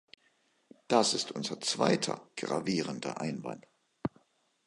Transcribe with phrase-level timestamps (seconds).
[0.87, 3.67] Das ist unser zweiter gravierender Einwand.